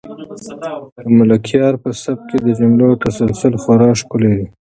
د 1.05 1.07
ملکیار 1.19 1.73
په 1.83 1.89
سبک 2.03 2.23
کې 2.29 2.37
د 2.45 2.47
جملو 2.59 2.89
تسلسل 3.03 3.53
خورا 3.61 3.89
ښکلی 3.99 4.31
دی. 4.37 4.45